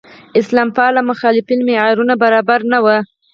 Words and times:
اسلام 0.39 0.69
پاله 0.77 1.01
مخالفان 1.09 1.59
معیارونو 1.67 2.13
برابر 2.23 2.59
نه 2.71 2.79
وو. 2.83 2.97